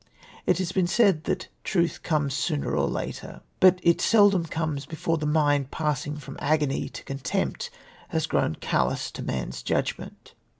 It 0.47 0.57
has 0.57 0.71
been 0.71 0.87
said 0.87 1.25
that 1.25 1.47
truth 1.63 2.01
comes 2.01 2.33
sooner 2.33 2.75
or 2.75 2.87
later. 2.87 3.41
But 3.59 3.79
it 3.83 4.01
seldom 4.01 4.47
comes 4.47 4.87
before 4.87 5.19
the 5.19 5.27
mind, 5.27 5.69
passing 5.69 6.15
from 6.17 6.37
agony 6.39 6.89
to 6.89 7.03
contempt, 7.03 7.69
has 8.09 8.25
grown 8.25 8.55
callous 8.55 9.11
to 9.11 9.21
man's 9.21 9.61
judgment. 9.61 10.33